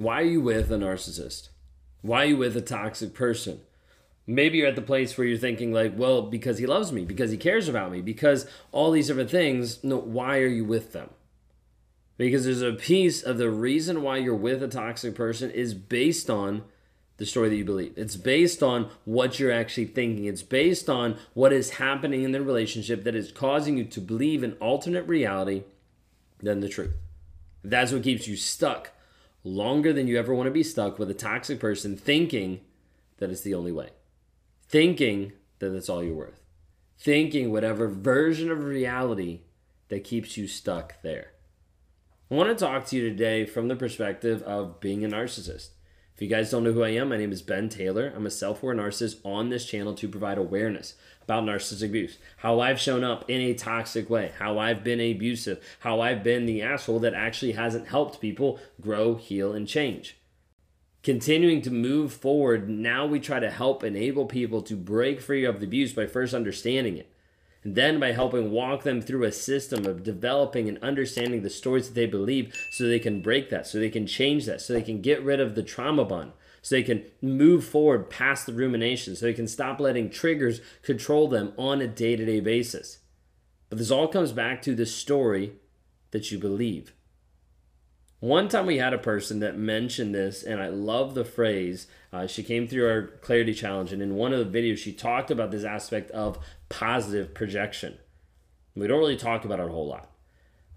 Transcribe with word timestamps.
Why 0.00 0.22
are 0.22 0.24
you 0.24 0.40
with 0.40 0.72
a 0.72 0.76
narcissist? 0.76 1.50
Why 2.00 2.22
are 2.22 2.28
you 2.28 2.38
with 2.38 2.56
a 2.56 2.62
toxic 2.62 3.12
person? 3.12 3.60
Maybe 4.26 4.56
you're 4.56 4.68
at 4.68 4.74
the 4.74 4.80
place 4.80 5.18
where 5.18 5.26
you're 5.26 5.36
thinking, 5.36 5.74
like, 5.74 5.92
well, 5.94 6.22
because 6.22 6.56
he 6.56 6.64
loves 6.64 6.90
me, 6.90 7.04
because 7.04 7.30
he 7.30 7.36
cares 7.36 7.68
about 7.68 7.92
me, 7.92 8.00
because 8.00 8.46
all 8.72 8.92
these 8.92 9.08
different 9.08 9.28
things. 9.28 9.84
No, 9.84 9.98
why 9.98 10.38
are 10.38 10.46
you 10.46 10.64
with 10.64 10.94
them? 10.94 11.10
Because 12.16 12.46
there's 12.46 12.62
a 12.62 12.72
piece 12.72 13.22
of 13.22 13.36
the 13.36 13.50
reason 13.50 14.00
why 14.00 14.16
you're 14.16 14.34
with 14.34 14.62
a 14.62 14.68
toxic 14.68 15.14
person 15.14 15.50
is 15.50 15.74
based 15.74 16.30
on 16.30 16.62
the 17.18 17.26
story 17.26 17.50
that 17.50 17.56
you 17.56 17.66
believe. 17.66 17.92
It's 17.98 18.16
based 18.16 18.62
on 18.62 18.88
what 19.04 19.38
you're 19.38 19.52
actually 19.52 19.84
thinking. 19.84 20.24
It's 20.24 20.42
based 20.42 20.88
on 20.88 21.18
what 21.34 21.52
is 21.52 21.72
happening 21.72 22.22
in 22.22 22.32
the 22.32 22.40
relationship 22.40 23.04
that 23.04 23.14
is 23.14 23.32
causing 23.32 23.76
you 23.76 23.84
to 23.84 24.00
believe 24.00 24.42
an 24.44 24.56
alternate 24.60 25.06
reality 25.06 25.64
than 26.38 26.60
the 26.60 26.70
truth. 26.70 26.94
That's 27.62 27.92
what 27.92 28.02
keeps 28.02 28.26
you 28.26 28.36
stuck 28.36 28.92
longer 29.44 29.92
than 29.92 30.06
you 30.06 30.18
ever 30.18 30.34
want 30.34 30.46
to 30.46 30.52
be 30.52 30.62
stuck 30.62 30.98
with 30.98 31.10
a 31.10 31.14
toxic 31.14 31.60
person 31.60 31.96
thinking 31.96 32.60
that 33.18 33.30
it's 33.30 33.42
the 33.42 33.54
only 33.54 33.72
way, 33.72 33.90
thinking 34.68 35.32
that 35.58 35.70
that's 35.70 35.88
all 35.88 36.02
you're 36.02 36.14
worth, 36.14 36.40
thinking 36.98 37.50
whatever 37.50 37.88
version 37.88 38.50
of 38.50 38.64
reality 38.64 39.40
that 39.88 40.04
keeps 40.04 40.36
you 40.36 40.46
stuck 40.46 41.00
there. 41.02 41.32
I 42.30 42.34
want 42.34 42.48
to 42.48 42.64
talk 42.64 42.86
to 42.86 42.96
you 42.96 43.08
today 43.08 43.44
from 43.44 43.68
the 43.68 43.76
perspective 43.76 44.42
of 44.42 44.80
being 44.80 45.04
a 45.04 45.08
narcissist. 45.08 45.70
If 46.20 46.24
you 46.24 46.36
guys 46.36 46.50
don't 46.50 46.64
know 46.64 46.72
who 46.72 46.82
I 46.82 46.90
am, 46.90 47.08
my 47.08 47.16
name 47.16 47.32
is 47.32 47.40
Ben 47.40 47.70
Taylor. 47.70 48.12
I'm 48.14 48.26
a 48.26 48.30
self 48.30 48.62
aware 48.62 48.74
narcissist 48.74 49.24
on 49.24 49.48
this 49.48 49.64
channel 49.64 49.94
to 49.94 50.06
provide 50.06 50.36
awareness 50.36 50.92
about 51.22 51.44
narcissistic 51.44 51.86
abuse, 51.86 52.18
how 52.36 52.60
I've 52.60 52.78
shown 52.78 53.02
up 53.02 53.24
in 53.30 53.40
a 53.40 53.54
toxic 53.54 54.10
way, 54.10 54.32
how 54.38 54.58
I've 54.58 54.84
been 54.84 55.00
abusive, 55.00 55.64
how 55.78 56.02
I've 56.02 56.22
been 56.22 56.44
the 56.44 56.60
asshole 56.60 56.98
that 56.98 57.14
actually 57.14 57.52
hasn't 57.52 57.88
helped 57.88 58.20
people 58.20 58.60
grow, 58.82 59.14
heal, 59.14 59.54
and 59.54 59.66
change. 59.66 60.18
Continuing 61.02 61.62
to 61.62 61.70
move 61.70 62.12
forward, 62.12 62.68
now 62.68 63.06
we 63.06 63.18
try 63.18 63.40
to 63.40 63.50
help 63.50 63.82
enable 63.82 64.26
people 64.26 64.60
to 64.60 64.76
break 64.76 65.22
free 65.22 65.46
of 65.46 65.58
the 65.58 65.64
abuse 65.64 65.94
by 65.94 66.04
first 66.04 66.34
understanding 66.34 66.98
it. 66.98 67.10
And 67.62 67.74
then 67.74 68.00
by 68.00 68.12
helping 68.12 68.50
walk 68.50 68.84
them 68.84 69.02
through 69.02 69.24
a 69.24 69.32
system 69.32 69.84
of 69.84 70.02
developing 70.02 70.68
and 70.68 70.78
understanding 70.78 71.42
the 71.42 71.50
stories 71.50 71.88
that 71.88 71.94
they 71.94 72.06
believe 72.06 72.54
so 72.70 72.84
they 72.84 72.98
can 72.98 73.20
break 73.20 73.50
that, 73.50 73.66
so 73.66 73.78
they 73.78 73.90
can 73.90 74.06
change 74.06 74.46
that, 74.46 74.62
so 74.62 74.72
they 74.72 74.82
can 74.82 75.02
get 75.02 75.22
rid 75.22 75.40
of 75.40 75.54
the 75.54 75.62
trauma 75.62 76.04
bond, 76.04 76.32
so 76.62 76.74
they 76.74 76.82
can 76.82 77.04
move 77.20 77.64
forward 77.64 78.08
past 78.08 78.46
the 78.46 78.52
rumination, 78.54 79.14
so 79.14 79.26
they 79.26 79.34
can 79.34 79.48
stop 79.48 79.78
letting 79.78 80.08
triggers 80.08 80.60
control 80.82 81.28
them 81.28 81.52
on 81.58 81.82
a 81.82 81.86
day 81.86 82.16
to 82.16 82.24
day 82.24 82.40
basis. 82.40 83.00
But 83.68 83.78
this 83.78 83.90
all 83.90 84.08
comes 84.08 84.32
back 84.32 84.62
to 84.62 84.74
the 84.74 84.86
story 84.86 85.52
that 86.12 86.32
you 86.32 86.38
believe. 86.38 86.94
One 88.20 88.48
time 88.48 88.66
we 88.66 88.76
had 88.76 88.92
a 88.92 88.98
person 88.98 89.40
that 89.40 89.56
mentioned 89.56 90.14
this, 90.14 90.42
and 90.42 90.60
I 90.60 90.68
love 90.68 91.14
the 91.14 91.24
phrase. 91.24 91.86
Uh, 92.12 92.26
she 92.26 92.42
came 92.42 92.68
through 92.68 92.86
our 92.86 93.02
clarity 93.22 93.54
challenge, 93.54 93.94
and 93.94 94.02
in 94.02 94.14
one 94.14 94.34
of 94.34 94.38
the 94.52 94.58
videos, 94.58 94.76
she 94.76 94.92
talked 94.92 95.30
about 95.30 95.50
this 95.50 95.64
aspect 95.64 96.10
of 96.10 96.38
positive 96.68 97.32
projection. 97.32 97.96
We 98.76 98.86
don't 98.86 98.98
really 98.98 99.16
talk 99.16 99.46
about 99.46 99.58
it 99.58 99.66
a 99.66 99.72
whole 99.72 99.86
lot, 99.86 100.10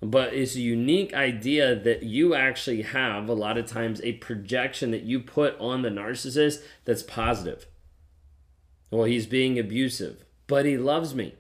but 0.02 0.34
it's 0.34 0.56
a 0.56 0.62
unique 0.62 1.14
idea 1.14 1.76
that 1.76 2.04
you 2.04 2.34
actually 2.34 2.82
have 2.84 3.28
a 3.28 3.34
lot 3.34 3.58
of 3.58 3.66
times 3.66 4.00
a 4.04 4.14
projection 4.14 4.92
that 4.92 5.04
you 5.04 5.20
put 5.20 5.60
on 5.60 5.82
the 5.82 5.90
narcissist 5.90 6.62
that's 6.86 7.04
positive. 7.04 7.68
Well, 8.90 9.04
he's 9.04 9.26
being 9.26 9.60
abusive, 9.60 10.24
but 10.48 10.66
he 10.66 10.78
loves 10.78 11.14
me. 11.14 11.36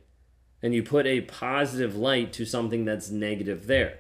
And 0.62 0.74
you 0.74 0.84
put 0.84 1.06
a 1.06 1.22
positive 1.22 1.96
light 1.96 2.34
to 2.34 2.46
something 2.46 2.84
that's 2.84 3.10
negative 3.10 3.68
there. 3.68 4.00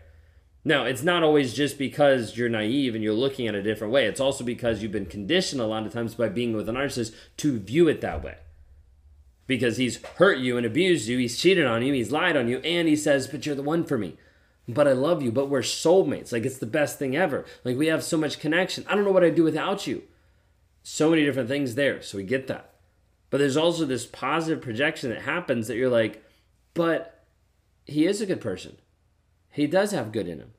Now, 0.66 0.86
it's 0.86 1.03
not 1.03 1.23
always 1.23 1.53
just 1.53 1.78
because 1.78 2.38
you're 2.38 2.47
naive 2.47 2.95
and 2.95 3.03
you're 3.03 3.14
looking 3.14 3.47
at 3.47 3.56
it 3.56 3.59
a 3.59 3.64
different 3.64 3.92
way. 3.92 4.06
It's 4.06 4.22
also 4.22 4.46
because 4.46 4.81
you've 4.81 4.94
been 4.94 5.06
conditioned 5.06 5.62
a 5.62 5.66
lot 5.66 5.85
of 5.85 5.91
times 5.91 6.16
by 6.16 6.29
being 6.29 6.56
with 6.56 6.69
a 6.69 6.72
narcissist 6.72 7.13
to 7.38 7.59
view 7.59 7.90
it 7.90 8.00
that 8.01 8.24
way. 8.24 8.38
Because 9.46 9.75
he's 9.75 10.02
hurt 10.03 10.38
you 10.38 10.56
and 10.56 10.66
abused 10.66 11.09
you, 11.09 11.18
he's 11.18 11.38
cheated 11.38 11.66
on 11.66 11.84
you, 11.84 11.91
he's 11.91 12.13
lied 12.13 12.38
on 12.38 12.47
you, 12.47 12.59
and 12.59 12.88
he 12.88 12.96
says, 12.96 13.28
But 13.28 13.46
you're 13.46 13.56
the 13.56 13.62
one 13.62 13.84
for 13.84 13.97
me. 13.97 14.16
But 14.66 14.88
I 14.88 14.94
love 14.94 15.22
you, 15.22 15.34
but 15.34 15.50
we're 15.50 15.59
soulmates. 15.59 16.31
Like 16.31 16.46
it's 16.46 16.59
the 16.59 16.66
best 16.66 16.97
thing 16.97 17.18
ever. 17.18 17.44
Like 17.66 17.78
we 17.78 17.88
have 17.88 18.02
so 18.02 18.16
much 18.16 18.40
connection. 18.40 18.85
I 18.88 18.96
don't 18.96 19.03
know 19.03 19.12
what 19.12 19.25
I'd 19.25 19.35
do 19.35 19.44
without 19.44 19.85
you. 19.85 20.03
So 20.81 21.09
many 21.09 21.25
different 21.25 21.50
things 21.50 21.75
there. 21.75 22.02
So 22.02 22.18
we 22.18 22.23
get 22.23 22.47
that. 22.47 22.69
But 23.29 23.40
there's 23.40 23.57
also 23.57 23.84
this 23.84 24.06
positive 24.06 24.62
projection 24.62 25.09
that 25.09 25.23
happens 25.23 25.68
that 25.68 25.75
you're 25.75 25.90
like, 25.90 26.23
But 26.73 27.25
he 27.85 28.06
is 28.06 28.22
a 28.22 28.25
good 28.25 28.40
person 28.40 28.78
he 29.53 29.68
does 29.68 29.91
have 29.91 30.12
good 30.12 30.28
in 30.28 30.40
him. 30.40 30.52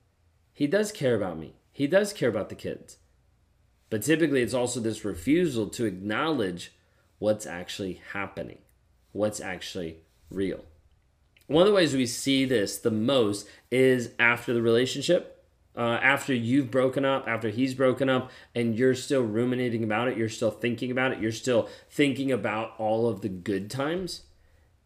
He 0.53 0.69
does 0.69 0.93
care 0.93 1.17
about 1.17 1.37
me. 1.37 1.55
He 1.73 1.89
does 1.89 2.13
care 2.13 2.29
about 2.29 2.49
the 2.49 2.55
kids. 2.55 2.99
But 3.91 4.03
typically, 4.03 4.41
it's 4.41 4.55
also 4.55 4.79
this 4.79 5.05
refusal 5.05 5.67
to 5.71 5.85
acknowledge 5.85 6.73
what's 7.19 7.45
actually 7.45 8.01
happening, 8.13 8.59
what's 9.11 9.41
actually 9.41 9.99
real. 10.31 10.65
One 11.49 11.63
of 11.63 11.69
the 11.69 11.75
ways 11.75 11.93
we 11.93 12.07
see 12.07 12.45
this 12.45 12.79
the 12.79 12.93
most 12.93 13.49
is 13.69 14.11
after 14.21 14.55
the 14.55 14.63
relationship, 14.63 15.45
uh, 15.77 15.99
after 16.01 16.33
you've 16.33 16.71
broken 16.71 17.05
up, 17.05 17.27
after 17.27 17.49
he's 17.49 17.75
broken 17.75 18.09
up, 18.09 18.31
and 18.55 18.79
you're 18.79 18.95
still 18.95 19.23
ruminating 19.23 19.83
about 19.83 20.07
it, 20.07 20.17
you're 20.17 20.29
still 20.29 20.53
thinking 20.53 20.93
about 20.93 21.11
it, 21.11 21.19
you're 21.19 21.33
still 21.33 21.69
thinking 21.91 22.31
about 22.31 22.75
all 22.79 23.09
of 23.09 23.23
the 23.23 23.29
good 23.29 23.69
times. 23.73 24.23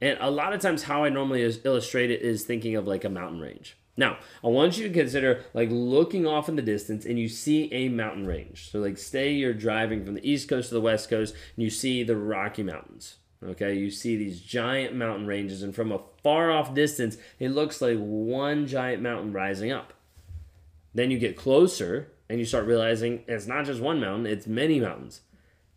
And 0.01 0.17
a 0.19 0.31
lot 0.31 0.55
of 0.55 0.63
times, 0.63 0.85
how 0.85 1.05
I 1.05 1.11
normally 1.11 1.43
illustrate 1.65 2.11
it 2.11 2.23
is 2.23 2.45
thinking 2.45 2.75
of 2.75 2.87
like 2.87 3.05
a 3.05 3.11
mountain 3.11 3.41
range. 3.41 3.77
Now, 3.99 4.19
I 4.45 4.47
want 4.47 4.79
you 4.79 4.87
to 4.87 4.95
consider 4.95 5.45
like 5.53 5.69
looking 5.73 6.25
off 6.25 6.49
in 6.49 6.55
the 6.55 6.63
distance 6.63 7.05
and 7.05 7.19
you 7.19 7.29
see 7.29 7.71
a 7.75 7.89
mountain 7.89 8.27
range. 8.27 8.71
So, 8.71 8.79
like, 8.79 8.97
say 8.97 9.33
you're 9.33 9.53
driving 9.53 10.05
from 10.05 10.15
the 10.15 10.31
east 10.31 10.49
coast 10.49 10.69
to 10.69 10.77
the 10.77 10.81
west 10.81 11.11
coast 11.11 11.35
and 11.57 11.65
you 11.65 11.69
see 11.69 12.05
the 12.05 12.17
Rocky 12.17 12.63
Mountains. 12.63 13.17
Okay, 13.45 13.75
you 13.75 13.91
see 13.91 14.17
these 14.17 14.41
giant 14.41 14.97
mountain 14.97 15.25
ranges, 15.25 15.63
and 15.63 15.73
from 15.73 15.93
a 15.93 16.01
far 16.25 16.51
off 16.51 16.75
distance, 16.75 17.17
it 17.39 17.51
looks 17.51 17.81
like 17.81 17.97
one 17.97 18.67
giant 18.67 19.01
mountain 19.01 19.33
rising 19.33 19.71
up. 19.71 19.93
Then 20.93 21.13
you 21.13 21.21
get 21.21 21.37
closer 21.37 22.11
and 22.29 22.41
you 22.41 22.45
start 22.45 22.67
realizing 22.67 23.23
it's 23.29 23.47
not 23.47 23.65
just 23.65 23.81
one 23.81 24.01
mountain, 24.01 24.27
it's 24.27 24.49
many 24.49 24.81
mountains. 24.81 25.21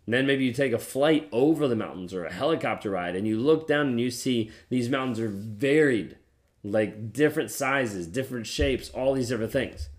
And 0.05 0.13
then 0.13 0.25
maybe 0.25 0.43
you 0.43 0.53
take 0.53 0.73
a 0.73 0.79
flight 0.79 1.29
over 1.31 1.67
the 1.67 1.75
mountains 1.75 2.13
or 2.13 2.25
a 2.25 2.33
helicopter 2.33 2.89
ride 2.89 3.15
and 3.15 3.27
you 3.27 3.39
look 3.39 3.67
down 3.67 3.89
and 3.89 4.01
you 4.01 4.09
see 4.09 4.49
these 4.69 4.89
mountains 4.89 5.19
are 5.19 5.29
varied 5.29 6.17
like 6.63 7.13
different 7.13 7.51
sizes, 7.51 8.07
different 8.07 8.47
shapes, 8.47 8.89
all 8.89 9.13
these 9.13 9.29
different 9.29 9.51
things. 9.51 9.89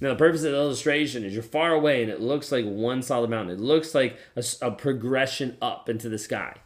Now, 0.00 0.10
the 0.10 0.16
purpose 0.16 0.44
of 0.44 0.52
the 0.52 0.58
illustration 0.58 1.24
is 1.24 1.32
you're 1.32 1.42
far 1.42 1.72
away 1.72 2.02
and 2.02 2.10
it 2.10 2.20
looks 2.20 2.52
like 2.52 2.64
one 2.64 3.00
solid 3.02 3.30
mountain. 3.30 3.56
It 3.56 3.62
looks 3.62 3.94
like 3.94 4.18
a, 4.36 4.44
a, 4.60 4.70
progression 4.70 5.56
up 5.62 5.88
into 5.88 6.08
the 6.08 6.18
sky. 6.18 6.56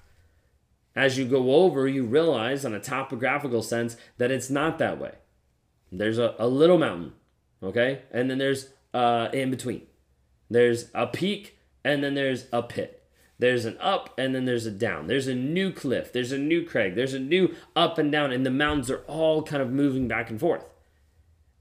As 0.97 1.19
you 1.19 1.25
go 1.25 1.55
over, 1.55 1.87
you 1.87 2.05
realize, 2.05 2.65
on 2.65 2.75
a 2.75 2.81
topographical 2.81 3.63
sense, 3.63 3.97
that 4.17 4.33
it's 4.33 4.51
not 4.51 4.79
that 4.79 4.99
way. 4.99 5.15
There's 5.93 6.19
a, 6.19 6.35
a 6.39 6.49
little 6.49 6.79
mountain, 6.79 7.13
okay? 7.63 8.03
And 8.11 8.29
then 8.29 8.39
there's 8.39 8.71
uh, 8.93 9.29
in 9.33 9.51
between. 9.51 9.83
There's 10.51 10.87
a 10.95 11.07
peak 11.07 11.59
and 11.85 12.03
then 12.03 12.15
there's 12.15 12.47
a 12.53 12.63
pit. 12.63 12.98
There's 13.39 13.65
an 13.65 13.77
up 13.81 14.19
and 14.19 14.35
then 14.35 14.45
there's 14.45 14.67
a 14.67 14.71
down. 14.71 15.07
There's 15.07 15.29
a 15.29 15.35
new 15.35 15.73
cliff. 15.73 16.13
There's 16.13 16.33
a 16.33 16.39
new 16.39 16.65
crag. 16.65 16.95
There's 16.95 17.15
a 17.15 17.21
new 17.21 17.55
up 17.77 17.99
and 17.99 18.11
down, 18.11 18.33
and 18.33 18.45
the 18.45 18.51
mountains 18.51 18.91
are 18.91 19.05
all 19.07 19.43
kind 19.43 19.63
of 19.63 19.71
moving 19.71 20.09
back 20.09 20.29
and 20.29 20.41
forth. 20.41 20.65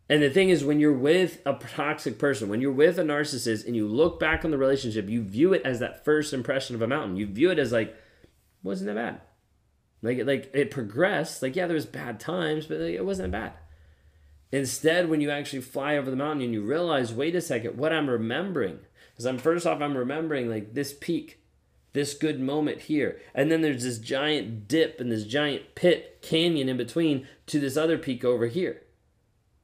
And 0.09 0.23
the 0.23 0.29
thing 0.29 0.49
is, 0.49 0.63
when 0.63 0.79
you're 0.79 0.97
with 0.97 1.41
a 1.45 1.53
toxic 1.53 2.17
person, 2.17 2.49
when 2.49 2.61
you're 2.61 2.71
with 2.71 2.97
a 2.97 3.03
narcissist 3.03 3.65
and 3.65 3.75
you 3.75 3.87
look 3.87 4.19
back 4.19 4.45
on 4.45 4.51
the 4.51 4.57
relationship, 4.57 5.09
you 5.09 5.21
view 5.21 5.53
it 5.53 5.61
as 5.65 5.79
that 5.79 6.05
first 6.05 6.33
impression 6.33 6.75
of 6.75 6.81
a 6.81 6.87
mountain. 6.87 7.17
You 7.17 7.27
view 7.27 7.51
it 7.51 7.59
as 7.59 7.73
like, 7.73 7.95
wasn't 8.63 8.87
that 8.87 8.95
bad? 8.95 9.21
Like, 10.01 10.25
like 10.25 10.49
it 10.53 10.71
progressed. 10.71 11.41
Like, 11.41 11.55
yeah, 11.55 11.67
there 11.67 11.75
was 11.75 11.85
bad 11.85 12.19
times, 12.19 12.67
but 12.67 12.79
like, 12.79 12.93
it 12.93 13.05
wasn't 13.05 13.33
that 13.33 13.53
bad. 13.53 13.53
Instead, 14.49 15.09
when 15.09 15.19
you 15.19 15.29
actually 15.29 15.61
fly 15.61 15.97
over 15.97 16.09
the 16.09 16.15
mountain 16.15 16.45
and 16.45 16.53
you 16.53 16.61
realize, 16.61 17.13
wait 17.13 17.35
a 17.35 17.41
second, 17.41 17.77
what 17.77 17.91
I'm 17.91 18.09
remembering, 18.09 18.79
because 19.11 19.25
I'm 19.25 19.37
first 19.37 19.67
off, 19.67 19.81
I'm 19.81 19.97
remembering 19.97 20.49
like 20.49 20.73
this 20.73 20.95
peak 20.97 21.41
this 21.97 22.13
good 22.13 22.39
moment 22.39 22.81
here. 22.81 23.19
And 23.33 23.51
then 23.51 23.61
there's 23.61 23.83
this 23.83 23.99
giant 23.99 24.67
dip 24.67 25.01
and 25.01 25.11
this 25.11 25.25
giant 25.25 25.75
pit 25.75 26.19
canyon 26.21 26.69
in 26.69 26.77
between 26.77 27.27
to 27.47 27.59
this 27.59 27.75
other 27.75 27.97
peak 27.97 28.23
over 28.23 28.47
here. 28.47 28.83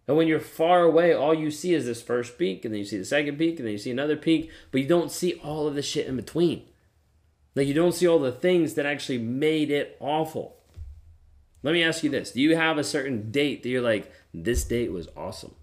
And 0.08 0.18
when 0.18 0.28
you're 0.28 0.40
far 0.40 0.82
away, 0.82 1.14
all 1.14 1.34
you 1.34 1.50
see 1.50 1.74
is 1.74 1.86
this 1.86 2.02
first 2.02 2.38
peak, 2.38 2.66
and 2.66 2.74
then 2.74 2.80
you 2.80 2.86
see 2.86 2.98
the 2.98 3.06
second 3.06 3.38
peak, 3.38 3.58
and 3.58 3.66
then 3.66 3.72
you 3.72 3.78
see 3.78 3.92
another 3.92 4.18
peak, 4.18 4.52
but 4.72 4.82
you 4.82 4.88
don't 4.88 5.12
see 5.12 5.36
all 5.36 5.68
of 5.68 5.76
the 5.76 5.82
shit 5.82 6.08
in 6.08 6.18
between. 6.18 6.64
Like 7.56 7.68
you 7.68 7.74
don't 7.74 7.94
see 7.94 8.08
all 8.08 8.20
the 8.20 8.32
things 8.32 8.74
that 8.74 8.86
actually 8.86 9.20
made 9.20 9.72
it 9.72 9.96
awful. 10.02 10.58
Let 11.62 11.72
me 11.72 11.84
ask 11.84 12.04
you 12.04 12.10
this 12.10 12.32
Do 12.32 12.42
you 12.42 12.56
have 12.56 12.78
a 12.78 12.84
certain 12.84 13.32
date 13.32 13.64
that 13.64 13.70
you're 13.70 13.82
like, 13.82 14.12
this 14.34 14.64
date 14.66 14.92
was 14.92 15.08
awesome? 15.16 15.56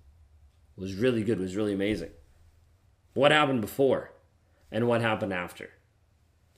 was 0.77 0.95
really 0.95 1.23
good, 1.23 1.39
was 1.39 1.57
really 1.57 1.75
amazing? 1.75 2.11
What 3.13 3.33
happened 3.33 3.61
before? 3.61 4.13
And 4.73 4.89
what 4.89 5.03
happened 5.03 5.33
after? 5.33 5.71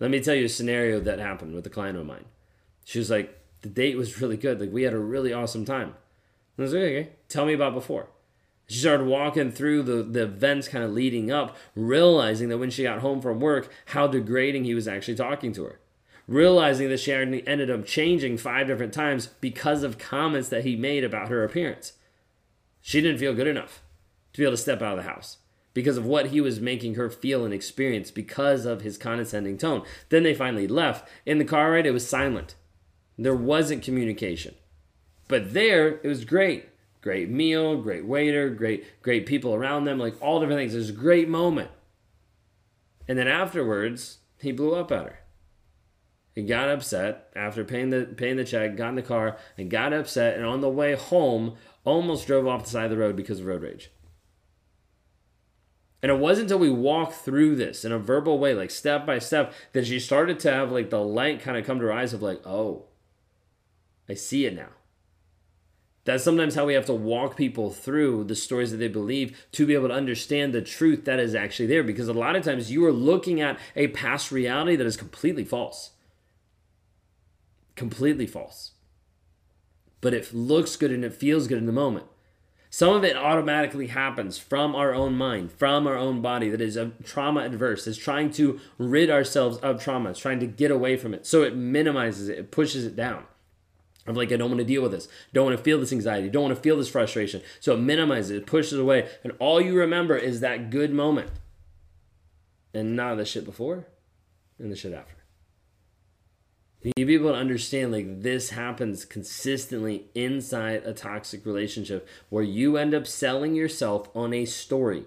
Let 0.01 0.11
me 0.11 0.21
tell 0.21 0.35
you 0.35 0.47
a 0.47 0.49
scenario 0.49 1.01
that 1.01 1.19
happened 1.19 1.55
with 1.55 1.67
a 1.67 1.71
client 1.71 1.99
of 1.99 2.07
mine. 2.07 2.25
She 2.85 2.99
was 2.99 3.11
like, 3.11 3.39
the 3.63 3.69
date 3.69 3.97
was 3.97 4.21
really 4.21 4.37
good. 4.37 4.61
Like 4.61 4.73
we 4.73 4.83
had 4.83 4.93
a 4.93 4.99
really 4.99 5.33
awesome 5.33 5.65
time. 5.65 5.95
And 6.57 6.59
I 6.59 6.63
was 6.63 6.73
like, 6.73 6.83
okay, 6.83 7.09
tell 7.29 7.47
me 7.47 7.55
about 7.55 7.75
before. 7.75 8.09
She 8.69 8.79
started 8.79 9.07
walking 9.07 9.51
through 9.51 9.83
the, 9.83 10.03
the 10.03 10.23
events 10.25 10.69
kind 10.69 10.85
of 10.85 10.93
leading 10.93 11.31
up, 11.31 11.57
realizing 11.75 12.49
that 12.49 12.59
when 12.59 12.71
she 12.71 12.85
got 12.85 13.01
home 13.01 13.21
from 13.21 13.41
work, 13.41 13.71
how 13.87 14.07
degrading 14.07 14.65
he 14.65 14.75
was 14.75 14.89
actually 14.89 15.15
talking 15.15 15.53
to 15.55 15.65
her. 15.65 15.81
Realizing 16.29 16.89
that 16.89 17.01
she 17.01 17.13
ended 17.13 17.71
up 17.71 17.85
changing 17.85 18.39
five 18.39 18.69
different 18.69 18.95
times 18.95 19.27
because 19.41 19.83
of 19.83 19.99
comments 19.99 20.49
that 20.49 20.65
he 20.65 20.77
made 20.77 21.05
about 21.05 21.29
her 21.29 21.45
appearance. 21.45 21.95
She 22.81 23.01
didn't 23.01 23.19
feel 23.19 23.35
good 23.35 23.49
enough 23.49 23.83
to 24.33 24.39
be 24.39 24.45
able 24.45 24.55
to 24.55 24.57
step 24.57 24.81
out 24.83 24.99
of 24.99 25.05
the 25.05 25.11
house 25.11 25.39
because 25.75 25.97
of 25.97 26.07
what 26.07 26.27
he 26.27 26.41
was 26.41 26.61
making 26.61 26.95
her 26.95 27.11
feel 27.11 27.45
and 27.45 27.55
experience 27.55 28.11
because 28.11 28.65
of 28.65 28.83
his 28.83 28.99
condescending 28.99 29.59
tone. 29.59 29.83
Then 30.09 30.23
they 30.23 30.35
finally 30.35 30.69
left. 30.69 31.09
In 31.25 31.39
the 31.39 31.45
car 31.45 31.73
ride, 31.73 31.87
it 31.87 31.93
was 31.93 32.07
silent. 32.07 32.55
There 33.19 33.35
wasn't 33.35 33.83
communication. 33.83 34.55
But 35.29 35.55
there, 35.55 36.01
it 36.03 36.09
was 36.09 36.25
great 36.25 36.67
great 37.03 37.29
meal, 37.29 37.77
great 37.83 38.07
waiter, 38.07 38.49
great 38.49 39.03
great 39.03 39.27
people 39.27 39.55
around 39.55 39.85
them, 39.85 39.99
like 39.99 40.15
all 40.23 40.41
different 40.41 40.61
things. 40.61 40.75
It 40.75 40.79
was 40.79 40.89
a 40.91 40.95
great 40.95 41.29
moment. 41.29 41.71
And 43.07 43.19
then 43.19 43.29
afterwards, 43.29 44.19
he 44.41 44.53
blew 44.53 44.75
up 44.75 44.91
at 44.91 45.05
her. 45.05 45.19
He 46.35 46.43
got 46.45 46.71
upset 46.71 47.29
after 47.37 47.65
paying 47.65 47.91
the 47.91 48.05
paying 48.17 48.37
the 48.37 48.45
check, 48.45 48.77
got 48.77 48.91
in 48.91 48.95
the 48.95 49.03
car, 49.03 49.37
and 49.59 49.69
got 49.69 49.93
upset, 49.93 50.37
and 50.37 50.47
on 50.47 50.63
the 50.63 50.71
way 50.71 50.95
home, 50.95 51.57
almost 51.85 52.27
drove 52.27 52.47
off 52.47 52.65
the 52.65 52.71
side 52.71 52.85
of 52.85 52.91
the 52.91 52.97
road 52.97 53.17
because 53.17 53.41
of 53.41 53.47
road 53.47 53.63
rage. 53.63 53.91
And 56.03 56.11
it 56.11 56.19
wasn't 56.19 56.47
until 56.47 56.59
we 56.59 56.71
walked 56.71 57.15
through 57.15 57.55
this 57.55 57.85
in 57.85 57.93
a 57.93 57.99
verbal 57.99 58.39
way, 58.39 58.55
like 58.55 58.73
step 58.73 59.07
by 59.07 59.21
step, 59.21 59.55
that 59.73 59.87
she 59.87 60.01
started 60.01 60.41
to 60.41 60.53
have 60.53 60.73
like 60.73 60.91
the 60.91 61.01
light 61.01 61.41
kind 61.41 61.57
of 61.57 61.65
come 61.65 61.79
to 61.79 61.87
her 61.87 61.93
eyes 61.93 62.13
of 62.13 62.23
like, 62.23 62.45
oh, 62.45 62.87
I 64.09 64.15
see 64.15 64.45
it 64.45 64.55
now. 64.55 64.71
That's 66.05 66.25
sometimes 66.25 66.57
how 66.57 66.67
we 66.67 66.75
have 66.75 66.87
to 66.87 66.95
walk 66.95 67.37
people 67.37 67.71
through 67.71 68.25
the 68.25 68.35
stories 68.35 68.73
that 68.73 68.79
they 68.79 68.89
believe 68.89 69.47
to 69.53 69.65
be 69.65 69.75
able 69.75 69.87
to 69.89 69.95
understand 69.95 70.53
the 70.53 70.61
truth 70.61 71.05
that 71.05 71.21
is 71.21 71.37
actually 71.37 71.67
there. 71.67 71.85
Because 71.85 72.09
a 72.09 72.13
lot 72.13 72.35
of 72.35 72.43
times 72.43 72.73
you 72.73 72.85
are 72.85 72.93
looking 72.93 73.41
at 73.41 73.57
a 73.77 73.87
past 73.89 74.33
reality 74.33 74.75
that 74.75 74.87
is 74.87 74.97
completely 74.97 75.45
false. 75.45 75.93
Completely 77.77 78.27
false. 78.27 78.73
But 80.01 80.15
it 80.15 80.35
looks 80.35 80.75
good 80.75 80.91
and 80.91 81.05
it 81.05 81.15
feels 81.15 81.47
good 81.47 81.59
in 81.59 81.67
the 81.67 81.73
moment. 81.73 82.07
Some 82.75 82.95
of 82.97 83.05
it 83.05 83.19
automatically 83.19 83.89
happens 83.89 84.39
from 84.39 84.75
our 84.75 84.95
own 84.95 85.15
mind, 85.15 85.53
from 85.53 85.87
our 85.87 85.95
own 85.95 86.23
body 86.23 86.49
that 86.49 86.63
is 86.63 86.79
trauma 87.05 87.41
adverse, 87.41 87.87
is 87.87 87.99
trying 87.99 88.31
to 88.33 88.61
rid 88.79 89.11
ourselves 89.11 89.59
of 89.59 89.85
trauma, 89.85 90.09
it's 90.09 90.19
trying 90.19 90.41
to 90.41 90.47
get 90.47 90.71
away 90.71 90.97
from 90.97 91.13
it. 91.13 91.27
So 91.27 91.43
it 91.43 91.55
minimizes 91.55 92.31
it, 92.31 92.39
it 92.39 92.51
pushes 92.51 92.87
it 92.87 92.97
down. 92.97 93.25
I'm 94.07 94.15
like, 94.15 94.33
I 94.33 94.37
don't 94.37 94.49
want 94.49 94.61
to 94.61 94.65
deal 94.65 94.81
with 94.81 94.93
this. 94.93 95.07
Don't 95.35 95.45
want 95.45 95.59
to 95.59 95.63
feel 95.63 95.79
this 95.79 95.93
anxiety. 95.93 96.31
Don't 96.31 96.45
want 96.45 96.57
to 96.57 96.63
feel 96.63 96.79
this 96.79 96.89
frustration. 96.89 97.43
So 97.61 97.75
it 97.75 97.79
minimizes 97.79 98.31
it, 98.31 98.47
pushes 98.47 98.73
it 98.73 98.81
away. 98.81 99.07
And 99.23 99.35
all 99.39 99.61
you 99.61 99.75
remember 99.75 100.17
is 100.17 100.41
that 100.41 100.71
good 100.71 100.95
moment. 100.95 101.31
And 102.73 102.97
not 102.97 103.19
the 103.19 103.27
shit 103.27 103.45
before 103.45 103.87
and 104.59 104.73
the 104.73 104.77
shit 104.77 104.95
after. 104.95 105.22
You 106.85 107.07
be 107.07 107.15
able 107.15 107.31
to 107.31 107.37
understand 107.37 107.93
like 107.93 108.23
this 108.23 108.51
happens 108.51 109.05
consistently 109.05 110.07
inside 110.15 110.83
a 110.85 110.93
toxic 110.93 111.47
relationship 111.47 112.09
where 112.29 112.43
you 112.43 112.77
end 112.77 112.95
up 112.95 113.07
selling 113.07 113.55
yourself 113.55 114.09
on 114.17 114.35
a 114.35 114.45
story 114.45 115.05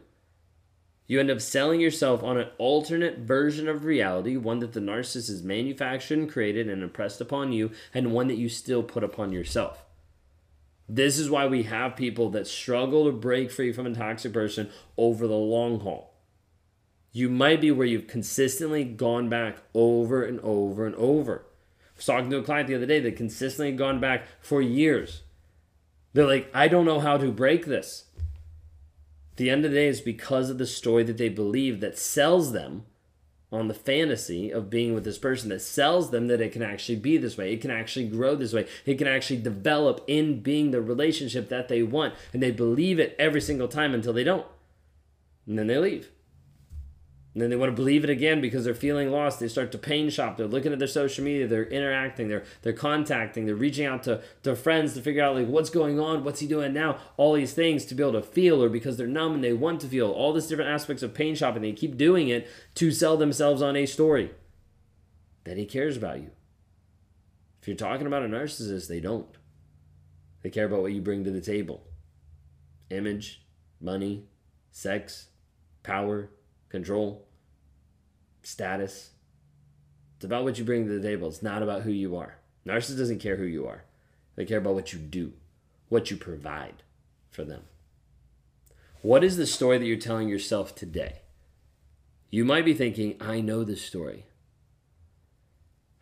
you 1.07 1.19
end 1.19 1.29
up 1.29 1.41
selling 1.41 1.79
yourself 1.79 2.23
on 2.23 2.37
an 2.37 2.47
alternate 2.57 3.19
version 3.19 3.67
of 3.67 3.85
reality, 3.85 4.37
one 4.37 4.59
that 4.59 4.73
the 4.73 4.79
narcissist 4.79 5.27
has 5.27 5.43
manufactured 5.43 6.17
and 6.17 6.31
created 6.31 6.67
and 6.67 6.81
impressed 6.81 7.21
upon 7.21 7.51
you, 7.51 7.71
and 7.93 8.11
one 8.11 8.27
that 8.27 8.37
you 8.37 8.49
still 8.49 8.81
put 8.81 9.03
upon 9.03 9.31
yourself. 9.31 9.85
This 10.89 11.19
is 11.19 11.29
why 11.29 11.45
we 11.45 11.63
have 11.63 11.95
people 11.95 12.29
that 12.31 12.47
struggle 12.47 13.05
to 13.05 13.11
break 13.11 13.51
free 13.51 13.71
from 13.71 13.85
a 13.85 13.93
toxic 13.93 14.33
person 14.33 14.69
over 14.97 15.27
the 15.27 15.33
long 15.33 15.79
haul. 15.81 16.13
You 17.11 17.29
might 17.29 17.61
be 17.61 17.71
where 17.71 17.87
you've 17.87 18.07
consistently 18.07 18.83
gone 18.83 19.29
back 19.29 19.57
over 19.73 20.23
and 20.23 20.39
over 20.41 20.85
and 20.85 20.95
over. 20.95 21.45
Was 21.95 22.05
talking 22.05 22.29
to 22.29 22.37
a 22.37 22.43
client 22.43 22.67
the 22.67 22.75
other 22.75 22.85
day 22.85 22.99
that 22.99 23.15
consistently 23.15 23.71
gone 23.71 23.99
back 23.99 24.27
for 24.41 24.61
years. 24.61 25.21
They're 26.13 26.27
like, 26.27 26.49
I 26.53 26.67
don't 26.67 26.85
know 26.85 26.99
how 26.99 27.17
to 27.17 27.31
break 27.31 27.65
this 27.65 28.05
the 29.35 29.49
end 29.49 29.65
of 29.65 29.71
the 29.71 29.77
day 29.77 29.87
is 29.87 30.01
because 30.01 30.49
of 30.49 30.57
the 30.57 30.65
story 30.65 31.03
that 31.03 31.17
they 31.17 31.29
believe 31.29 31.81
that 31.81 31.97
sells 31.97 32.53
them 32.53 32.85
on 33.51 33.67
the 33.67 33.73
fantasy 33.73 34.51
of 34.51 34.69
being 34.69 34.93
with 34.93 35.03
this 35.03 35.17
person 35.17 35.49
that 35.49 35.61
sells 35.61 36.11
them 36.11 36.27
that 36.27 36.41
it 36.41 36.51
can 36.51 36.61
actually 36.61 36.95
be 36.95 37.17
this 37.17 37.37
way. 37.37 37.53
It 37.53 37.61
can 37.61 37.71
actually 37.71 38.07
grow 38.07 38.35
this 38.35 38.53
way. 38.53 38.67
It 38.85 38.97
can 38.97 39.07
actually 39.07 39.41
develop 39.41 40.03
in 40.07 40.41
being 40.41 40.71
the 40.71 40.81
relationship 40.81 41.49
that 41.49 41.67
they 41.67 41.83
want. 41.83 42.15
And 42.33 42.41
they 42.41 42.51
believe 42.51 42.99
it 42.99 43.15
every 43.19 43.41
single 43.41 43.67
time 43.67 43.93
until 43.93 44.13
they 44.13 44.23
don't. 44.23 44.47
And 45.47 45.59
then 45.59 45.67
they 45.67 45.77
leave. 45.77 46.09
And 47.35 47.41
then 47.41 47.49
they 47.49 47.57
want 47.57 47.69
to 47.69 47.75
believe 47.75 48.05
it 48.05 48.09
again 48.09 48.39
because 48.39 48.63
they're 48.63 48.73
feeling 48.73 49.11
lost. 49.11 49.41
They 49.41 49.49
start 49.49 49.73
to 49.73 49.77
pain 49.77 50.09
shop. 50.09 50.37
They're 50.37 50.47
looking 50.47 50.71
at 50.71 50.79
their 50.79 50.87
social 50.87 51.21
media. 51.21 51.45
They're 51.45 51.65
interacting. 51.65 52.29
They're 52.29 52.45
they're 52.61 52.71
contacting. 52.71 53.45
They're 53.45 53.55
reaching 53.55 53.85
out 53.85 54.03
to, 54.03 54.21
to 54.43 54.55
friends 54.55 54.93
to 54.93 55.01
figure 55.01 55.21
out 55.21 55.35
like 55.35 55.47
what's 55.47 55.69
going 55.69 55.99
on, 55.99 56.23
what's 56.23 56.39
he 56.39 56.47
doing 56.47 56.71
now, 56.71 56.97
all 57.17 57.33
these 57.33 57.53
things 57.53 57.83
to 57.87 57.95
be 57.95 58.01
able 58.01 58.13
to 58.13 58.21
feel, 58.21 58.63
or 58.63 58.69
because 58.69 58.95
they're 58.95 59.05
numb 59.05 59.33
and 59.33 59.43
they 59.43 59.51
want 59.51 59.81
to 59.81 59.87
feel 59.87 60.09
all 60.11 60.31
these 60.31 60.47
different 60.47 60.71
aspects 60.71 61.03
of 61.03 61.13
pain 61.13 61.35
shopping. 61.35 61.61
They 61.61 61.73
keep 61.73 61.97
doing 61.97 62.29
it 62.29 62.47
to 62.75 62.89
sell 62.89 63.17
themselves 63.17 63.61
on 63.61 63.75
a 63.75 63.85
story 63.85 64.31
that 65.43 65.57
he 65.57 65.65
cares 65.65 65.97
about 65.97 66.21
you. 66.21 66.31
If 67.61 67.67
you're 67.67 67.75
talking 67.75 68.07
about 68.07 68.23
a 68.23 68.27
narcissist, 68.27 68.87
they 68.87 69.01
don't. 69.01 69.27
They 70.41 70.49
care 70.49 70.67
about 70.67 70.83
what 70.83 70.93
you 70.93 71.01
bring 71.01 71.25
to 71.25 71.31
the 71.31 71.41
table. 71.41 71.83
Image, 72.89 73.45
money, 73.81 74.27
sex, 74.71 75.27
power, 75.83 76.29
control, 76.69 77.24
status. 78.45 79.11
It's 80.15 80.25
about 80.25 80.43
what 80.43 80.57
you 80.57 80.63
bring 80.63 80.85
to 80.85 80.99
the 80.99 81.07
table. 81.07 81.27
It's 81.27 81.43
not 81.43 81.63
about 81.63 81.81
who 81.81 81.91
you 81.91 82.15
are. 82.15 82.37
Narcissist 82.65 82.97
doesn't 82.97 83.19
care 83.19 83.35
who 83.35 83.45
you 83.45 83.67
are. 83.67 83.83
They 84.35 84.45
care 84.45 84.57
about 84.57 84.75
what 84.75 84.93
you 84.93 84.99
do, 84.99 85.33
what 85.89 86.11
you 86.11 86.17
provide 86.17 86.83
for 87.29 87.43
them. 87.43 87.63
What 89.01 89.23
is 89.23 89.37
the 89.37 89.45
story 89.45 89.77
that 89.77 89.85
you're 89.85 89.97
telling 89.97 90.29
yourself 90.29 90.73
today? 90.73 91.21
You 92.31 92.43
might 92.43 92.65
be 92.65 92.73
thinking, 92.73 93.15
I 93.21 93.39
know 93.39 93.63
this 93.63 93.81
story. 93.81 94.25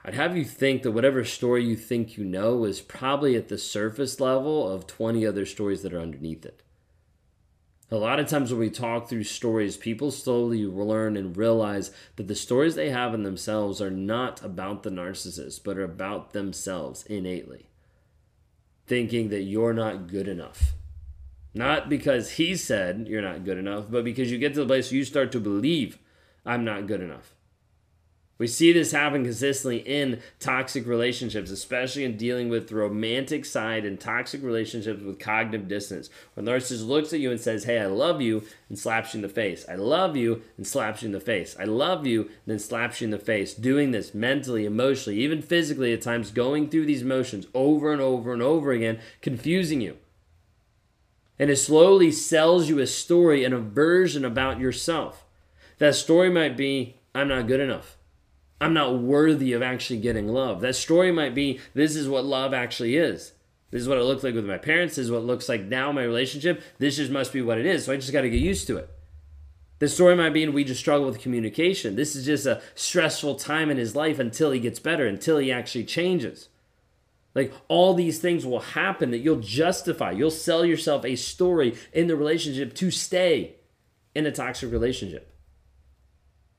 I'd 0.05 0.13
have 0.13 0.35
you 0.35 0.43
think 0.43 0.83
that 0.83 0.91
whatever 0.91 1.23
story 1.23 1.63
you 1.63 1.75
think 1.75 2.17
you 2.17 2.25
know 2.25 2.65
is 2.65 2.81
probably 2.81 3.35
at 3.35 3.47
the 3.47 3.57
surface 3.57 4.19
level 4.19 4.69
of 4.69 4.87
20 4.87 5.25
other 5.25 5.45
stories 5.45 5.81
that 5.81 5.93
are 5.93 6.01
underneath 6.01 6.45
it. 6.45 6.61
A 7.93 7.97
lot 7.97 8.19
of 8.19 8.27
times 8.27 8.49
when 8.49 8.59
we 8.59 8.71
talk 8.71 9.07
through 9.07 9.25
stories, 9.25 9.77
people 9.77 10.09
slowly 10.09 10.65
learn 10.65 11.15
and 11.15 11.37
realize 11.37 11.91
that 12.15 12.27
the 12.27 12.33
stories 12.33 12.73
they 12.73 12.89
have 12.89 13.13
in 13.13 13.21
themselves 13.21 13.79
are 13.83 13.91
not 13.91 14.43
about 14.43 14.81
the 14.81 14.89
narcissist, 14.89 15.63
but 15.63 15.77
are 15.77 15.83
about 15.83 16.33
themselves 16.33 17.03
innately. 17.05 17.69
Thinking 18.87 19.29
that 19.29 19.43
you're 19.43 19.75
not 19.75 20.07
good 20.07 20.27
enough. 20.27 20.71
Not 21.53 21.87
because 21.87 22.31
he 22.31 22.55
said 22.55 23.05
you're 23.07 23.21
not 23.21 23.45
good 23.45 23.59
enough, 23.59 23.85
but 23.91 24.03
because 24.03 24.31
you 24.31 24.39
get 24.39 24.55
to 24.55 24.61
the 24.61 24.65
place 24.65 24.91
you 24.91 25.05
start 25.05 25.31
to 25.33 25.39
believe 25.39 25.99
I'm 26.43 26.65
not 26.65 26.87
good 26.87 26.99
enough. 26.99 27.35
We 28.39 28.47
see 28.47 28.73
this 28.73 28.91
happen 28.91 29.23
consistently 29.23 29.77
in 29.77 30.19
toxic 30.39 30.87
relationships, 30.87 31.51
especially 31.51 32.03
in 32.03 32.17
dealing 32.17 32.49
with 32.49 32.67
the 32.67 32.75
romantic 32.75 33.45
side 33.45 33.85
and 33.85 33.99
toxic 33.99 34.41
relationships 34.41 35.03
with 35.03 35.19
cognitive 35.19 35.67
dissonance. 35.67 36.09
When 36.33 36.45
the 36.45 36.51
narcissist 36.51 36.87
looks 36.87 37.13
at 37.13 37.19
you 37.19 37.29
and 37.29 37.39
says, 37.39 37.65
Hey, 37.65 37.79
I 37.79 37.85
love 37.85 38.21
you, 38.21 38.43
and 38.69 38.79
slaps 38.79 39.13
you 39.13 39.19
in 39.19 39.21
the 39.21 39.29
face. 39.29 39.65
I 39.69 39.75
love 39.75 40.17
you, 40.17 40.41
and 40.57 40.65
slaps 40.65 41.03
you 41.03 41.07
in 41.07 41.11
the 41.11 41.19
face. 41.19 41.55
I 41.59 41.65
love 41.65 42.07
you, 42.07 42.23
and 42.23 42.31
then 42.47 42.59
slaps 42.59 43.01
you 43.01 43.05
in 43.05 43.11
the 43.11 43.19
face. 43.19 43.53
Doing 43.53 43.91
this 43.91 44.15
mentally, 44.15 44.65
emotionally, 44.65 45.19
even 45.19 45.43
physically 45.43 45.93
at 45.93 46.01
times, 46.01 46.31
going 46.31 46.69
through 46.69 46.87
these 46.87 47.03
motions 47.03 47.45
over 47.53 47.93
and 47.93 48.01
over 48.01 48.33
and 48.33 48.41
over 48.41 48.71
again, 48.71 48.99
confusing 49.21 49.79
you. 49.79 49.97
And 51.37 51.51
it 51.51 51.57
slowly 51.57 52.11
sells 52.11 52.67
you 52.67 52.79
a 52.79 52.87
story 52.87 53.43
and 53.43 53.53
a 53.53 53.59
version 53.59 54.25
about 54.25 54.59
yourself. 54.59 55.23
That 55.77 55.93
story 55.93 56.31
might 56.31 56.57
be, 56.57 56.97
I'm 57.13 57.27
not 57.27 57.47
good 57.47 57.59
enough. 57.59 57.97
I'm 58.61 58.73
not 58.73 58.99
worthy 58.99 59.53
of 59.53 59.61
actually 59.61 59.99
getting 59.99 60.27
love. 60.27 60.61
That 60.61 60.75
story 60.75 61.11
might 61.11 61.35
be 61.35 61.59
this 61.73 61.95
is 61.95 62.07
what 62.07 62.25
love 62.25 62.53
actually 62.53 62.95
is. 62.95 63.33
This 63.71 63.81
is 63.81 63.89
what 63.89 63.97
it 63.97 64.03
looked 64.03 64.23
like 64.23 64.35
with 64.35 64.45
my 64.45 64.57
parents. 64.57 64.95
This 64.95 65.05
is 65.05 65.11
what 65.11 65.19
it 65.19 65.25
looks 65.25 65.49
like 65.49 65.63
now 65.63 65.89
in 65.89 65.95
my 65.95 66.03
relationship. 66.03 66.61
This 66.77 66.97
just 66.97 67.11
must 67.11 67.33
be 67.33 67.41
what 67.41 67.57
it 67.57 67.65
is. 67.65 67.85
So 67.85 67.93
I 67.93 67.95
just 67.95 68.13
got 68.13 68.21
to 68.21 68.29
get 68.29 68.39
used 68.39 68.67
to 68.67 68.77
it. 68.77 68.89
The 69.79 69.89
story 69.89 70.15
might 70.15 70.29
be 70.29 70.47
we 70.47 70.63
just 70.63 70.79
struggle 70.79 71.07
with 71.07 71.19
communication. 71.19 71.95
This 71.95 72.15
is 72.15 72.25
just 72.25 72.45
a 72.45 72.61
stressful 72.75 73.35
time 73.35 73.69
in 73.69 73.77
his 73.77 73.95
life 73.95 74.19
until 74.19 74.51
he 74.51 74.59
gets 74.59 74.79
better, 74.79 75.07
until 75.07 75.39
he 75.39 75.51
actually 75.51 75.85
changes. 75.85 76.49
Like 77.35 77.51
all 77.67 77.93
these 77.93 78.19
things 78.19 78.45
will 78.45 78.59
happen 78.59 79.11
that 79.11 79.17
you'll 79.17 79.41
justify. 79.41 80.11
You'll 80.11 80.31
sell 80.31 80.63
yourself 80.63 81.03
a 81.03 81.15
story 81.15 81.75
in 81.91 82.07
the 82.07 82.15
relationship 82.15 82.75
to 82.75 82.91
stay 82.91 83.55
in 84.13 84.25
a 84.25 84.31
toxic 84.31 84.71
relationship. 84.71 85.32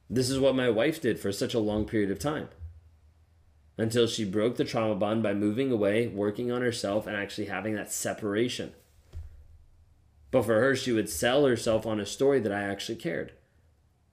This 0.09 0.31
is 0.31 0.39
what 0.39 0.55
my 0.55 0.69
wife 0.71 1.01
did 1.01 1.19
for 1.19 1.33
such 1.33 1.55
a 1.55 1.59
long 1.59 1.87
period 1.87 2.11
of 2.11 2.19
time. 2.19 2.49
Until 3.77 4.07
she 4.07 4.25
broke 4.25 4.57
the 4.57 4.65
trauma 4.65 4.95
bond 4.95 5.23
by 5.23 5.35
moving 5.35 5.73
away, 5.73 6.07
working 6.07 6.53
on 6.53 6.63
herself, 6.63 7.07
and 7.07 7.17
actually 7.17 7.47
having 7.47 7.75
that 7.75 7.93
separation. 7.93 8.73
But 10.31 10.47
for 10.47 10.61
her, 10.61 10.75
she 10.75 10.93
would 10.93 11.09
sell 11.09 11.47
herself 11.47 11.87
on 11.87 12.01
a 12.01 12.07
story 12.07 12.41
that 12.41 12.53
I 12.53 12.63
actually 12.63 12.97
cared. 12.97 13.33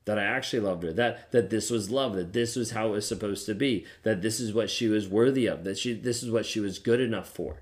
That 0.05 0.17
I 0.17 0.23
actually 0.23 0.59
loved 0.59 0.83
her. 0.83 0.93
That 0.93 1.31
that 1.31 1.49
this 1.49 1.69
was 1.69 1.91
love. 1.91 2.15
That 2.15 2.33
this 2.33 2.55
was 2.55 2.71
how 2.71 2.87
it 2.87 2.91
was 2.91 3.07
supposed 3.07 3.45
to 3.45 3.55
be. 3.55 3.85
That 4.03 4.21
this 4.21 4.39
is 4.39 4.53
what 4.53 4.69
she 4.69 4.87
was 4.87 5.07
worthy 5.07 5.45
of. 5.45 5.63
That 5.63 5.77
she 5.77 5.93
this 5.93 6.23
is 6.23 6.31
what 6.31 6.45
she 6.45 6.59
was 6.59 6.79
good 6.79 6.99
enough 6.99 7.29
for. 7.29 7.61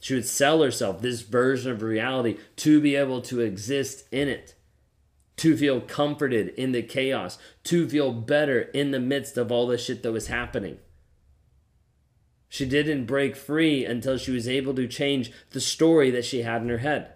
She 0.00 0.14
would 0.14 0.26
sell 0.26 0.62
herself 0.62 1.00
this 1.00 1.22
version 1.22 1.72
of 1.72 1.82
reality 1.82 2.38
to 2.56 2.80
be 2.80 2.96
able 2.96 3.20
to 3.22 3.40
exist 3.40 4.04
in 4.12 4.28
it, 4.28 4.54
to 5.36 5.56
feel 5.56 5.80
comforted 5.80 6.48
in 6.50 6.72
the 6.72 6.82
chaos, 6.82 7.38
to 7.64 7.88
feel 7.88 8.12
better 8.12 8.62
in 8.62 8.90
the 8.90 9.00
midst 9.00 9.36
of 9.36 9.52
all 9.52 9.66
the 9.66 9.78
shit 9.78 10.02
that 10.02 10.12
was 10.12 10.28
happening. 10.28 10.78
She 12.48 12.64
didn't 12.64 13.06
break 13.06 13.36
free 13.36 13.84
until 13.84 14.16
she 14.16 14.30
was 14.30 14.48
able 14.48 14.74
to 14.74 14.86
change 14.86 15.32
the 15.50 15.60
story 15.60 16.10
that 16.10 16.24
she 16.24 16.42
had 16.42 16.62
in 16.62 16.68
her 16.68 16.78
head. 16.78 17.12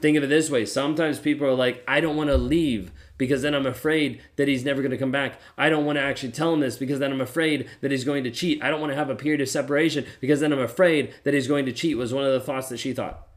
Think 0.00 0.16
of 0.16 0.24
it 0.24 0.28
this 0.28 0.50
way 0.50 0.64
sometimes 0.64 1.18
people 1.18 1.46
are 1.46 1.54
like, 1.54 1.82
I 1.88 2.00
don't 2.00 2.16
want 2.16 2.30
to 2.30 2.36
leave 2.36 2.92
because 3.16 3.42
then 3.42 3.54
I'm 3.54 3.66
afraid 3.66 4.20
that 4.36 4.46
he's 4.46 4.64
never 4.64 4.80
going 4.80 4.92
to 4.92 4.98
come 4.98 5.10
back. 5.10 5.40
I 5.56 5.68
don't 5.68 5.84
want 5.84 5.96
to 5.96 6.02
actually 6.02 6.32
tell 6.32 6.52
him 6.54 6.60
this 6.60 6.76
because 6.76 7.00
then 7.00 7.12
I'm 7.12 7.20
afraid 7.20 7.68
that 7.80 7.90
he's 7.90 8.04
going 8.04 8.24
to 8.24 8.30
cheat. 8.30 8.62
I 8.62 8.70
don't 8.70 8.80
want 8.80 8.92
to 8.92 8.96
have 8.96 9.10
a 9.10 9.16
period 9.16 9.40
of 9.40 9.48
separation 9.48 10.06
because 10.20 10.40
then 10.40 10.52
I'm 10.52 10.60
afraid 10.60 11.14
that 11.24 11.34
he's 11.34 11.48
going 11.48 11.66
to 11.66 11.72
cheat, 11.72 11.96
was 11.96 12.14
one 12.14 12.24
of 12.24 12.32
the 12.32 12.40
thoughts 12.40 12.68
that 12.68 12.78
she 12.78 12.92
thought. 12.92 13.27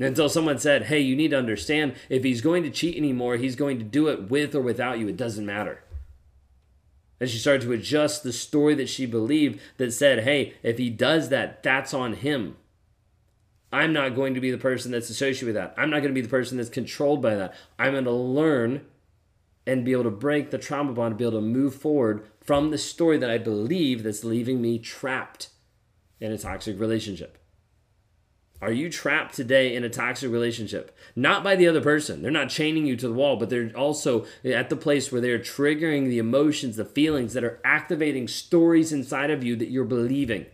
Until 0.00 0.30
someone 0.30 0.58
said, 0.58 0.84
Hey, 0.84 1.00
you 1.00 1.14
need 1.14 1.30
to 1.30 1.38
understand 1.38 1.94
if 2.08 2.24
he's 2.24 2.40
going 2.40 2.62
to 2.62 2.70
cheat 2.70 2.96
anymore, 2.96 3.36
he's 3.36 3.54
going 3.54 3.78
to 3.78 3.84
do 3.84 4.08
it 4.08 4.30
with 4.30 4.54
or 4.54 4.62
without 4.62 4.98
you. 4.98 5.06
It 5.08 5.16
doesn't 5.16 5.44
matter. 5.44 5.84
And 7.20 7.28
she 7.28 7.36
started 7.36 7.62
to 7.62 7.72
adjust 7.72 8.22
the 8.22 8.32
story 8.32 8.74
that 8.76 8.88
she 8.88 9.04
believed 9.04 9.60
that 9.76 9.92
said, 9.92 10.24
Hey, 10.24 10.54
if 10.62 10.78
he 10.78 10.88
does 10.88 11.28
that, 11.28 11.62
that's 11.62 11.92
on 11.92 12.14
him. 12.14 12.56
I'm 13.72 13.92
not 13.92 14.16
going 14.16 14.34
to 14.34 14.40
be 14.40 14.50
the 14.50 14.58
person 14.58 14.90
that's 14.90 15.10
associated 15.10 15.46
with 15.46 15.54
that. 15.54 15.74
I'm 15.76 15.90
not 15.90 16.00
going 16.00 16.12
to 16.12 16.20
be 16.20 16.22
the 16.22 16.28
person 16.28 16.56
that's 16.56 16.70
controlled 16.70 17.22
by 17.22 17.36
that. 17.36 17.54
I'm 17.78 17.92
going 17.92 18.04
to 18.04 18.10
learn 18.10 18.86
and 19.66 19.84
be 19.84 19.92
able 19.92 20.04
to 20.04 20.10
break 20.10 20.50
the 20.50 20.58
trauma 20.58 20.92
bond, 20.92 21.18
be 21.18 21.24
able 21.24 21.38
to 21.38 21.46
move 21.46 21.74
forward 21.74 22.26
from 22.40 22.70
the 22.70 22.78
story 22.78 23.18
that 23.18 23.30
I 23.30 23.38
believe 23.38 24.02
that's 24.02 24.24
leaving 24.24 24.60
me 24.60 24.78
trapped 24.78 25.50
in 26.18 26.32
a 26.32 26.38
toxic 26.38 26.80
relationship. 26.80 27.39
Are 28.62 28.72
you 28.72 28.90
trapped 28.90 29.34
today 29.34 29.74
in 29.74 29.84
a 29.84 29.88
toxic 29.88 30.30
relationship? 30.30 30.94
Not 31.16 31.42
by 31.42 31.56
the 31.56 31.66
other 31.66 31.80
person. 31.80 32.20
They're 32.20 32.30
not 32.30 32.50
chaining 32.50 32.84
you 32.84 32.94
to 32.96 33.08
the 33.08 33.14
wall, 33.14 33.36
but 33.36 33.48
they're 33.48 33.72
also 33.74 34.26
at 34.44 34.68
the 34.68 34.76
place 34.76 35.10
where 35.10 35.20
they're 35.20 35.38
triggering 35.38 36.08
the 36.08 36.18
emotions, 36.18 36.76
the 36.76 36.84
feelings 36.84 37.32
that 37.32 37.44
are 37.44 37.58
activating 37.64 38.28
stories 38.28 38.92
inside 38.92 39.30
of 39.30 39.42
you 39.42 39.56
that 39.56 39.70
you're 39.70 39.84
believing. 39.84 40.44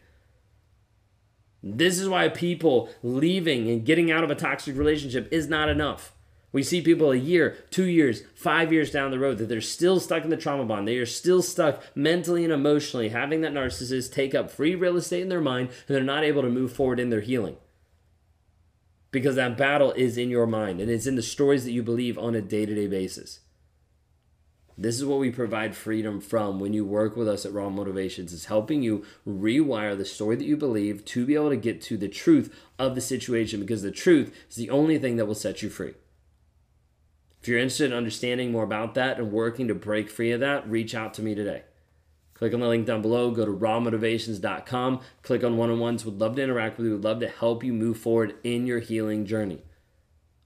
This 1.65 1.99
is 1.99 2.09
why 2.09 2.29
people 2.29 2.91
leaving 3.03 3.69
and 3.69 3.85
getting 3.85 4.13
out 4.13 4.23
of 4.23 4.31
a 4.31 4.37
toxic 4.37 4.77
relationship 4.77 5.29
is 5.33 5.49
not 5.49 5.69
enough. 5.69 6.13
We 6.53 6.63
see 6.63 6.81
people 6.81 7.11
a 7.11 7.17
year, 7.17 7.57
two 7.71 7.87
years, 7.87 8.23
five 8.37 8.73
years 8.73 8.93
down 8.93 9.11
the 9.11 9.19
road 9.19 9.39
that 9.39 9.49
they're 9.49 9.61
still 9.61 9.99
stuck 9.99 10.23
in 10.23 10.31
the 10.31 10.37
trauma 10.37 10.65
bond. 10.65 10.87
They 10.87 10.97
are 10.99 11.07
still 11.07 11.43
stuck 11.43 11.83
mentally 11.97 12.45
and 12.45 12.53
emotionally, 12.53 13.09
having 13.09 13.41
that 13.41 13.53
narcissist 13.53 14.13
take 14.13 14.33
up 14.33 14.49
free 14.49 14.77
real 14.77 14.97
estate 14.97 15.23
in 15.23 15.29
their 15.29 15.41
mind, 15.41 15.71
and 15.89 15.97
they're 15.97 16.05
not 16.05 16.23
able 16.23 16.43
to 16.43 16.49
move 16.49 16.73
forward 16.73 17.01
in 17.01 17.11
their 17.11 17.21
healing. 17.21 17.57
Because 19.17 19.37
that 19.37 19.57
battle 19.57 19.93
is 19.93 20.19
in 20.19 20.29
your 20.29 20.47
mind 20.47 20.79
and 20.79 20.91
it's 20.91 21.07
in 21.07 21.17
the 21.17 21.23
stories 21.23 21.65
that 21.65 21.71
you 21.71 21.83
believe 21.83 22.19
on 22.19 22.35
a 22.35 22.43
day 22.43 22.67
to 22.67 22.75
day 22.75 22.87
basis. 22.87 23.41
This 24.77 24.97
is 24.97 25.07
what 25.07 25.21
we 25.21 25.31
provide 25.31 25.75
freedom 25.75 26.21
from 26.21 26.61
when 26.61 26.75
you 26.75 26.85
work 26.85 27.17
with 27.17 27.27
us 27.27 27.47
at 27.47 27.55
Raw 27.55 27.71
Motivations 27.71 28.35
is 28.35 28.45
helping 28.45 28.83
you 28.83 29.07
rewire 29.27 29.97
the 29.97 30.05
story 30.05 30.37
that 30.37 30.45
you 30.45 30.59
believe 30.59 31.03
to 31.07 31.25
be 31.25 31.35
able 31.35 31.49
to 31.49 31.57
get 31.57 31.81
to 31.85 31.97
the 31.97 32.11
truth 32.11 32.55
of 32.79 32.95
the 32.95 33.01
situation 33.01 33.59
because 33.59 33.81
the 33.81 33.91
truth 33.91 34.37
is 34.51 34.57
the 34.57 34.69
only 34.69 34.99
thing 34.99 35.17
that 35.17 35.25
will 35.25 35.35
set 35.35 35.63
you 35.63 35.71
free. 35.71 35.95
If 37.41 37.49
you're 37.49 37.59
interested 37.59 37.91
in 37.91 37.97
understanding 37.97 38.53
more 38.53 38.65
about 38.65 38.93
that 38.97 39.19
and 39.19 39.33
working 39.33 39.67
to 39.69 39.75
break 39.75 40.11
free 40.11 40.31
of 40.33 40.41
that, 40.41 40.69
reach 40.69 40.95
out 40.95 41.15
to 41.15 41.23
me 41.23 41.35
today. 41.35 41.63
Click 42.39 42.53
on 42.53 42.61
the 42.61 42.69
link 42.69 42.87
down 42.87 43.01
below, 43.01 43.31
go 43.31 43.47
to 43.47 43.51
rawmotivations.com, 43.51 45.01
click 45.23 45.43
on 45.43 45.57
one 45.57 45.71
on 45.71 45.79
ones. 45.79 46.05
We'd 46.05 46.21
love 46.21 46.37
to 46.37 46.43
interact 46.43 46.77
with 46.77 46.87
you, 46.87 46.93
We'd 46.95 47.05
love 47.05 47.21
to 47.21 47.29
help 47.29 47.65
you 47.65 47.73
move 47.73 47.99
forward 47.99 48.35
in 48.45 48.67
your 48.67 48.81
healing 48.81 49.25
journey. 49.25 49.63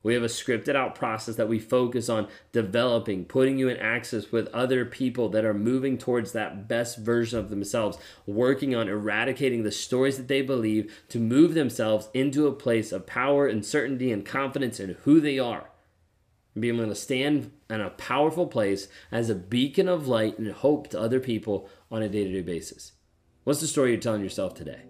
We 0.03 0.15
have 0.15 0.23
a 0.23 0.27
scripted 0.27 0.77
out 0.77 0.95
process 0.95 1.37
that 1.37 1.49
we 1.49 1.59
focus 1.59 2.09
on 2.09 2.29
developing, 2.53 3.27
putting 3.27 3.59
you 3.59 3.69
in 3.69 3.77
access 3.77 4.33
with 4.33 4.47
other 4.49 4.87
people 4.87 5.29
that 5.31 5.45
are 5.45 5.53
moving 5.53 5.99
towards 5.99 6.33
that 6.33 6.69
best 6.69 6.99
version 6.99 7.39
of 7.39 7.51
themselves, 7.51 7.99
working 8.25 8.75
on 8.75 8.89
eradicating 8.89 9.63
the 9.63 9.73
stories 9.73 10.17
that 10.17 10.29
they 10.29 10.41
believe 10.41 10.95
to 11.09 11.19
move 11.19 11.55
themselves 11.55 12.09
into 12.15 12.47
a 12.47 12.53
place 12.53 12.93
of 12.93 13.07
power 13.07 13.47
and 13.47 13.67
certainty 13.67 14.11
and 14.11 14.25
confidence 14.25 14.81
in 14.81 14.97
who 15.03 15.21
they 15.21 15.39
are. 15.39 15.70
Being 16.59 16.77
able 16.77 16.89
to 16.89 16.95
stand 16.95 17.53
in 17.69 17.81
a 17.81 17.91
powerful 17.91 18.47
place 18.47 18.89
as 19.13 19.31
a 19.31 19.35
beacon 19.35 19.89
of 19.89 20.09
light 20.09 20.39
and 20.39 20.51
hope 20.53 20.89
to 20.89 21.01
other 21.01 21.21
people 21.21 21.69
on 21.91 22.03
a 22.03 22.09
day 22.09 22.25
to 22.25 22.33
day 22.33 22.43
basis. 22.43 22.93
What's 23.45 23.61
the 23.61 23.67
story 23.67 23.93
you're 23.93 24.01
telling 24.01 24.23
yourself 24.23 24.55
today? 24.55 24.83